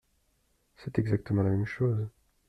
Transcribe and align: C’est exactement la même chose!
C’est 0.77 0.97
exactement 0.97 1.43
la 1.43 1.51
même 1.51 1.67
chose! 1.67 2.07